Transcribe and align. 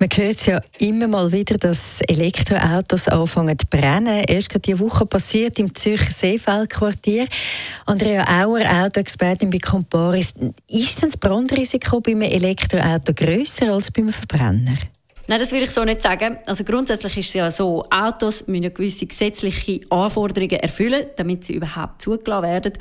Man 0.00 0.10
hört 0.14 0.46
ja 0.46 0.60
immer 0.78 1.08
mal 1.08 1.32
wieder, 1.32 1.56
dass 1.56 2.00
Elektroautos 2.02 3.08
anfangen 3.08 3.58
zu 3.58 3.66
brennen. 3.66 4.22
Erst 4.28 4.48
gerade 4.48 4.60
diese 4.60 4.78
Woche 4.78 5.04
passiert 5.06 5.58
im 5.58 5.74
Zürcher 5.74 6.12
Seefeldquartier. 6.12 7.26
Andrea 7.84 8.24
Auer, 8.44 8.60
Autoexpertin 8.84 9.50
bei 9.50 9.58
Comparis. 9.58 10.34
Ist 10.68 11.02
denn 11.02 11.08
das 11.08 11.16
Brandrisiko 11.16 12.00
bei 12.00 12.12
einem 12.12 12.22
Elektroauto 12.22 13.12
grösser 13.12 13.72
als 13.72 13.90
bei 13.90 14.02
einem 14.02 14.12
Verbrenner? 14.12 14.76
Nein, 15.30 15.40
das 15.40 15.52
will 15.52 15.62
ich 15.62 15.70
so 15.70 15.84
nicht 15.84 16.00
sagen. 16.00 16.38
Also 16.46 16.64
grundsätzlich 16.64 17.18
ist 17.18 17.26
es 17.26 17.34
ja 17.34 17.50
so, 17.50 17.84
Autos 17.90 18.46
müssen 18.46 18.72
gewisse 18.72 19.04
gesetzliche 19.04 19.80
Anforderungen 19.90 20.58
erfüllen, 20.58 21.04
damit 21.16 21.44
sie 21.44 21.52
überhaupt 21.52 22.00
zugelassen 22.00 22.44
werden. 22.44 22.72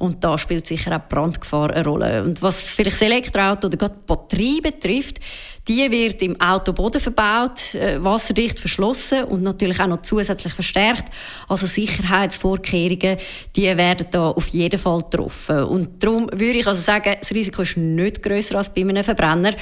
Und 0.00 0.24
da 0.24 0.36
spielt 0.36 0.66
sicher 0.66 0.96
auch 0.96 1.08
Brandgefahr 1.08 1.70
eine 1.70 1.84
Rolle. 1.84 2.24
Und 2.24 2.42
was 2.42 2.60
vielleicht 2.60 2.96
das 2.96 3.02
Elektroauto 3.02 3.68
oder 3.68 3.76
gerade 3.76 3.94
die 3.94 4.06
Batterie 4.06 4.60
betrifft, 4.60 5.20
die 5.68 5.88
wird 5.90 6.20
im 6.22 6.40
Autoboden 6.40 7.00
verbaut, 7.00 7.74
äh, 7.74 8.02
wasserdicht 8.02 8.58
verschlossen 8.58 9.24
und 9.24 9.42
natürlich 9.42 9.78
auch 9.80 9.86
noch 9.86 10.02
zusätzlich 10.02 10.52
verstärkt. 10.52 11.04
Also 11.48 11.66
Sicherheitsvorkehrungen, 11.66 13.16
die 13.54 13.76
werden 13.76 14.08
da 14.10 14.30
auf 14.30 14.48
jeden 14.48 14.78
Fall 14.78 15.02
getroffen. 15.02 15.62
Und 15.64 16.02
darum 16.02 16.28
würde 16.32 16.58
ich 16.58 16.66
also 16.66 16.80
sagen, 16.80 17.14
das 17.20 17.30
Risiko 17.30 17.62
ist 17.62 17.76
nicht 17.76 18.22
größer 18.22 18.56
als 18.56 18.74
bei 18.74 18.80
einem 18.80 19.04
Verbrenner. 19.04 19.52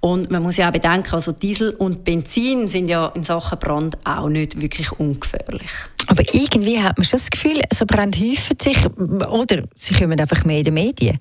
Und 0.00 0.30
man 0.30 0.42
muss 0.42 0.56
ja 0.56 0.68
auch 0.68 0.72
bedenken, 0.72 1.12
also 1.12 1.32
Diesel 1.32 1.70
und 1.72 1.89
Benzin 1.98 2.68
sind 2.68 2.88
ja 2.88 3.08
in 3.08 3.22
Sachen 3.22 3.58
Brand 3.58 3.98
auch 4.04 4.28
nicht 4.28 4.60
wirklich 4.60 4.90
ungefährlich. 4.92 5.70
Aber 6.06 6.22
irgendwie 6.32 6.80
hat 6.80 6.98
man 6.98 7.04
schon 7.04 7.18
das 7.18 7.30
Gefühl, 7.30 7.62
so 7.72 7.86
Brand 7.86 8.18
häufen 8.18 8.58
sich 8.58 8.78
oder 8.86 9.64
sie 9.74 9.94
kommen 9.94 10.18
einfach 10.18 10.44
mehr 10.44 10.58
in 10.58 10.64
den 10.64 10.74
Medien. 10.74 11.18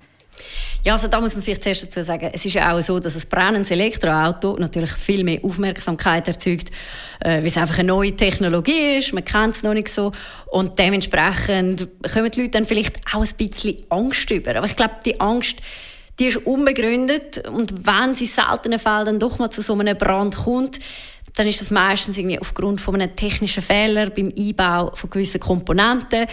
Ja, 0.84 0.94
also 0.94 1.08
da 1.08 1.20
muss 1.20 1.34
man 1.34 1.44
vielleicht 1.44 1.64
zuerst 1.64 1.84
dazu 1.84 2.02
sagen, 2.04 2.30
es 2.32 2.46
ist 2.46 2.54
ja 2.54 2.74
auch 2.74 2.82
so, 2.82 3.00
dass 3.00 3.16
ein 3.16 3.24
brennendes 3.30 3.72
Elektroauto 3.72 4.56
natürlich 4.58 4.92
viel 4.92 5.26
mehr 5.26 5.40
Aufmerksamkeit 5.44 6.28
erzeugt, 6.28 6.72
äh, 7.20 7.40
weil 7.40 7.48
es 7.48 7.58
einfach 7.58 7.80
eine 7.80 7.90
neue 7.90 8.16
Technologie 8.16 8.98
ist, 8.98 9.14
man 9.14 9.26
kennt 9.26 9.56
es 9.56 9.64
noch 9.64 9.74
nicht 9.74 9.90
so 9.90 10.14
und 10.48 10.80
dementsprechend 10.80 11.90
kommen 12.14 12.32
die 12.32 12.42
Leute 12.42 12.52
dann 12.52 12.66
vielleicht 12.66 12.96
auch 13.14 13.22
ein 13.22 13.30
bisschen 13.38 13.78
Angst 13.90 14.32
über. 14.32 14.56
Aber 14.56 14.68
ich 14.68 14.76
glaube, 14.78 14.96
die 15.06 15.20
Angst, 15.20 15.58
die 16.20 16.26
ist 16.28 16.46
unbegründet 16.46 17.48
und 17.48 17.88
wenn 17.88 18.14
sie 18.14 18.26
in 18.26 18.32
seltenen 18.32 18.80
Fällen 18.80 19.06
dann 19.06 19.20
doch 19.20 19.40
mal 19.40 19.50
zu 19.50 19.62
so 19.62 19.74
einem 19.74 19.98
Brand 19.98 20.36
kommt, 20.36 20.80
dann 21.36 21.48
ist 21.48 21.62
das 21.62 21.72
meistens 21.72 22.18
irgendwie 22.18 22.40
aufgrund 22.40 22.82
von 22.82 22.96
einem 22.96 23.16
technischen 23.16 23.64
Fehler 23.64 24.10
beim 24.10 24.32
Einbau 24.38 24.92
von 24.94 25.10
gewissen 25.10 25.40
Komponenten 25.40 26.26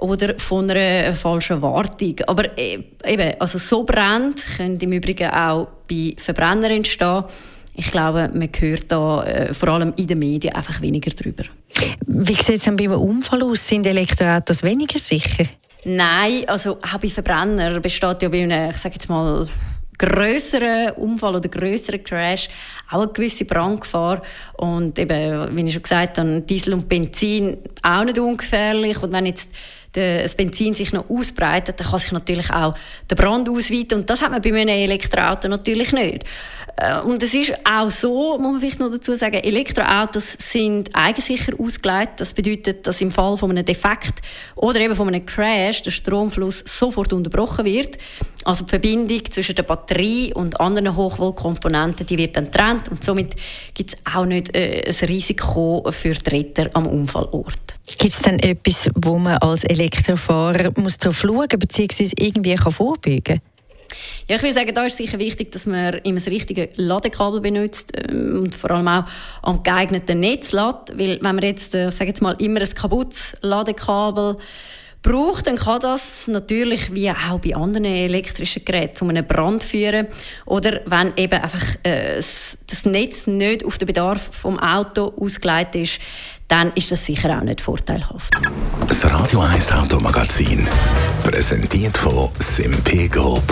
oder 0.00 0.38
von 0.38 0.70
einer 0.70 1.12
falschen 1.12 1.60
Wartung. 1.60 2.16
Aber 2.26 2.56
äh, 2.58 2.82
eben, 3.04 3.38
also 3.38 3.58
so 3.58 3.84
Brand 3.84 4.42
können 4.56 4.78
im 4.80 4.92
Übrigen 4.92 5.28
auch 5.30 5.68
bei 5.88 6.14
Verbrennern 6.16 6.70
entstehen. 6.70 7.24
Ich 7.74 7.90
glaube, 7.90 8.30
man 8.32 8.48
hört 8.58 8.90
da 8.90 9.24
äh, 9.24 9.52
vor 9.52 9.68
allem 9.70 9.92
in 9.96 10.06
den 10.06 10.20
Medien 10.20 10.54
einfach 10.54 10.80
weniger 10.80 11.10
drüber. 11.10 11.42
Wie 12.06 12.34
sieht 12.34 12.50
es 12.50 12.62
dann 12.62 12.76
bei 12.76 12.84
einem 12.84 13.00
Unfall 13.00 13.42
aus? 13.42 13.68
Sind 13.68 13.86
Elektroautos 13.86 14.62
weniger 14.62 14.98
sicher? 14.98 15.44
Nein, 15.84 16.44
also 16.46 16.78
Verbrennern 16.80 17.82
besteht 17.82 18.22
ja 18.22 18.28
bei 18.28 18.42
einem, 18.42 18.70
ich 18.70 18.78
sage 18.78 18.94
jetzt 18.94 19.08
mal, 19.08 19.46
größeren 19.98 20.92
Unfall 20.92 21.36
oder 21.36 21.48
größeren 21.48 22.02
Crash 22.02 22.48
auch 22.90 23.02
eine 23.02 23.12
gewisse 23.12 23.44
Brandgefahr. 23.44 24.22
Und 24.54 24.98
eben, 24.98 25.56
wie 25.56 25.62
ich 25.62 25.72
schon 25.72 25.82
gesagt 25.82 26.18
habe, 26.18 26.40
Diesel 26.40 26.74
und 26.74 26.88
Benzin 26.88 27.58
auch 27.82 28.04
nicht 28.04 28.18
ungefährlich. 28.18 29.02
Und 29.02 29.12
wenn 29.12 29.26
jetzt 29.26 29.50
das 29.94 30.34
Benzin 30.34 30.74
sich 30.74 30.92
noch 30.92 31.08
ausbreitet, 31.08 31.80
dann 31.80 31.86
kann 31.86 31.98
sich 31.98 32.12
natürlich 32.12 32.50
auch 32.50 32.74
der 33.08 33.16
Brand 33.16 33.48
ausweiten 33.48 34.00
und 34.00 34.10
das 34.10 34.20
hat 34.20 34.30
man 34.30 34.42
bei 34.42 34.50
einem 34.50 34.68
Elektroauto 34.68 35.48
natürlich 35.48 35.92
nicht. 35.92 36.24
Äh, 36.76 37.00
und 37.00 37.22
es 37.22 37.34
ist 37.34 37.54
auch 37.64 37.90
so, 37.90 38.38
muss 38.38 38.52
man 38.52 38.60
vielleicht 38.60 38.80
noch 38.80 38.90
dazu 38.90 39.14
sagen, 39.14 39.36
Elektroautos 39.36 40.32
sind 40.32 40.90
eigensicher 40.92 41.52
ausgelegt. 41.58 42.20
Das 42.20 42.34
bedeutet, 42.34 42.86
dass 42.86 43.00
im 43.00 43.12
Fall 43.12 43.36
von 43.36 43.50
einem 43.50 43.64
Defekt 43.64 44.20
oder 44.56 44.80
eben 44.80 44.94
von 44.94 45.08
einem 45.08 45.24
Crash 45.24 45.82
der 45.82 45.92
Stromfluss 45.92 46.64
sofort 46.66 47.12
unterbrochen 47.12 47.64
wird. 47.64 47.98
Also 48.44 48.64
die 48.64 48.70
Verbindung 48.70 49.20
zwischen 49.30 49.54
der 49.54 49.62
Batterie 49.62 50.34
und 50.34 50.60
anderen 50.60 50.96
Hochvoltkomponenten, 50.96 52.06
die 52.06 52.18
wird 52.18 52.36
dann 52.36 52.46
getrennt 52.46 52.88
und 52.90 53.04
somit 53.04 53.34
gibt 53.72 53.94
es 53.94 53.98
auch 54.12 54.26
nicht 54.26 54.54
äh, 54.54 54.82
ein 54.86 55.08
Risiko 55.08 55.86
für 55.90 56.12
die 56.12 56.30
Retter 56.30 56.70
am 56.74 56.86
Unfallort. 56.86 57.54
Gibt 57.86 58.14
es 58.14 58.20
denn 58.20 58.38
etwas, 58.38 58.90
wo 58.94 59.18
man 59.18 59.38
als 59.38 59.62
Elektrofahrer 59.84 60.72
muss 60.76 60.98
darauf 60.98 61.18
schauen 61.18 61.48
beziehungsweise 61.48 62.14
irgendwie 62.18 62.54
kann 62.54 62.72
vorbeugen? 62.72 63.40
Ja, 64.28 64.36
ich 64.36 64.42
würde 64.42 64.54
sagen, 64.54 64.74
da 64.74 64.84
ist 64.84 64.96
sicher 64.96 65.18
wichtig, 65.18 65.52
dass 65.52 65.66
man 65.66 65.94
immer 65.98 66.18
das 66.18 66.28
richtige 66.28 66.70
Ladekabel 66.76 67.40
benutzt 67.40 67.92
ähm, 67.96 68.40
und 68.42 68.54
vor 68.54 68.70
allem 68.70 68.88
auch 68.88 69.04
am 69.42 69.62
geeigneten 69.62 70.20
Netz 70.20 70.52
weil 70.94 71.18
wenn 71.22 71.34
man 71.34 71.44
jetzt, 71.44 71.74
äh, 71.74 71.90
sage 71.90 72.08
jetzt 72.08 72.22
mal, 72.22 72.34
immer 72.38 72.60
ein 72.60 72.74
kaputtes 72.74 73.36
Ladekabel 73.42 74.36
braucht, 75.04 75.46
dann 75.46 75.56
kann 75.56 75.80
das 75.80 76.26
natürlich 76.26 76.94
wie 76.94 77.10
auch 77.10 77.38
bei 77.38 77.54
anderen 77.54 77.84
elektrischen 77.84 78.64
Geräten 78.64 78.96
zu 78.96 79.06
einem 79.06 79.26
Brand 79.26 79.62
führen. 79.62 80.08
Oder 80.46 80.80
wenn 80.86 81.12
eben 81.16 81.40
einfach 81.40 81.62
äh, 81.82 82.16
das 82.16 82.84
Netz 82.86 83.26
nicht 83.26 83.64
auf 83.64 83.76
den 83.76 83.86
Bedarf 83.86 84.30
vom 84.32 84.58
Auto 84.58 85.12
ausgelegt 85.20 85.76
ist, 85.76 86.00
dann 86.48 86.72
ist 86.74 86.92
das 86.92 87.04
sicher 87.04 87.36
auch 87.38 87.42
nicht 87.42 87.60
vorteilhaft. 87.60 88.34
Das 88.86 89.10
Radio 89.10 89.40
1 89.40 89.72
Automagazin 89.72 90.66
präsentiert 91.22 91.96
von 91.96 92.28
simpego.ch 92.38 93.42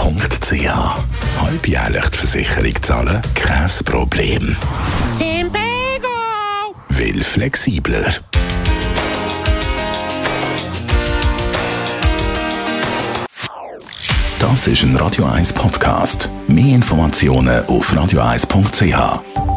halbjährlich 1.41 2.09
die 2.09 2.19
Versicherung 2.19 2.83
zahlen 2.83 3.23
kein 3.35 3.71
Problem. 3.85 4.57
Simpego! 5.15 5.63
Will 6.91 7.25
flexibler. 7.25 8.13
Das 14.39 14.67
ist 14.67 14.83
ein 14.83 14.97
Radio 14.97 15.25
1 15.25 15.53
Podcast. 15.53 16.29
Mehr 16.49 16.75
Informationen 16.75 17.65
auf 17.67 17.93
radio1.ch. 17.93 19.52